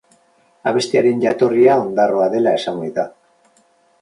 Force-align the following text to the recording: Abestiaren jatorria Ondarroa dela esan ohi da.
Abestiaren 0.71 1.21
jatorria 1.25 1.75
Ondarroa 1.83 2.31
dela 2.37 2.55
esan 2.63 2.81
ohi 2.87 2.91
da. 2.97 3.05